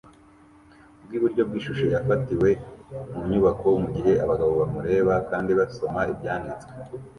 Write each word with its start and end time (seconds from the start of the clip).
bwiburyo 1.05 1.41
bwishusho 1.49 1.85
yafatiwe 1.93 2.49
mu 3.13 3.21
nyubako 3.31 3.67
mugihe 3.83 4.11
abagabo 4.23 4.51
bamureba 4.61 5.13
kandi 5.29 5.51
basoma 5.59 5.99
ibyanditswe 6.13 6.71